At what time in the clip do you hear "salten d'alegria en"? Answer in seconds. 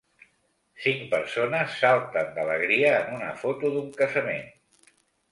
1.81-3.11